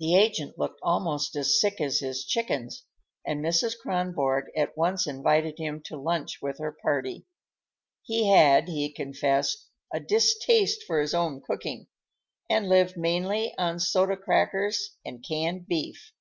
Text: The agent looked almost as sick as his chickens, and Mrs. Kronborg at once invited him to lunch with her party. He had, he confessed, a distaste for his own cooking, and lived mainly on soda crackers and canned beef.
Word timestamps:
The 0.00 0.16
agent 0.16 0.58
looked 0.58 0.80
almost 0.82 1.36
as 1.36 1.60
sick 1.60 1.80
as 1.80 2.00
his 2.00 2.24
chickens, 2.24 2.82
and 3.24 3.40
Mrs. 3.44 3.76
Kronborg 3.80 4.46
at 4.56 4.76
once 4.76 5.06
invited 5.06 5.56
him 5.58 5.80
to 5.84 5.96
lunch 5.96 6.42
with 6.42 6.58
her 6.58 6.72
party. 6.82 7.26
He 8.02 8.26
had, 8.28 8.66
he 8.66 8.92
confessed, 8.92 9.68
a 9.94 10.00
distaste 10.00 10.82
for 10.82 11.00
his 11.00 11.14
own 11.14 11.40
cooking, 11.42 11.86
and 12.50 12.68
lived 12.68 12.96
mainly 12.96 13.54
on 13.56 13.78
soda 13.78 14.16
crackers 14.16 14.96
and 15.04 15.24
canned 15.24 15.68
beef. 15.68 16.12